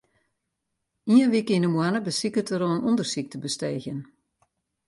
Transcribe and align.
Ien 1.15 1.31
wike 1.33 1.53
yn 1.57 1.67
'e 1.67 1.71
moanne 1.73 1.99
besiket 2.07 2.51
er 2.55 2.63
oan 2.67 2.85
ûndersyk 2.89 3.27
te 3.29 3.37
besteegjen. 3.43 4.01